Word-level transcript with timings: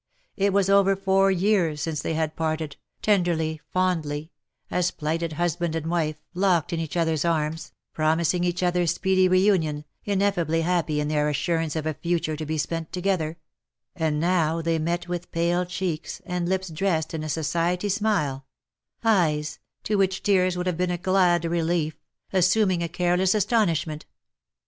It 0.35 0.51
was 0.51 0.67
over 0.67 0.95
four 0.95 1.29
years 1.29 1.79
since 1.79 2.01
they 2.01 2.15
had 2.15 2.35
parted, 2.35 2.75
tenderly, 3.03 3.61
fondly, 3.69 4.31
as 4.71 4.89
plighted 4.89 5.33
husband 5.33 5.75
and 5.75 5.85
wife, 5.91 6.23
locked 6.33 6.73
in 6.73 6.79
each 6.79 6.97
other's 6.97 7.23
arms, 7.23 7.71
promising 7.93 8.43
each 8.43 8.63
other 8.63 8.85
speed}^ 8.85 9.29
reunion, 9.29 9.85
ineffably 10.03 10.61
happy 10.61 10.99
in 10.99 11.07
their 11.07 11.29
assurance 11.29 11.75
of 11.75 11.85
a 11.85 11.93
future 11.93 12.35
to 12.35 12.47
be 12.47 12.57
spent 12.57 12.91
together: 12.91 13.37
and 13.95 14.19
now 14.19 14.59
they 14.59 14.79
met 14.79 15.07
with 15.07 15.31
pale 15.31 15.65
cheeks, 15.65 16.19
and 16.25 16.49
lips 16.49 16.69
dressed 16.69 17.13
in 17.13 17.21
a 17.23 17.29
society 17.29 17.87
smile— 17.87 18.47
eyes— 19.03 19.59
to 19.83 19.97
which 19.97 20.23
tears 20.23 20.57
would 20.57 20.65
have 20.65 20.77
been 20.77 20.89
a 20.89 20.97
glad 20.97 21.45
relief— 21.45 22.01
assuming 22.33 22.81
a 22.81 22.89
careless 22.89 23.35
astonishment. 23.35 24.07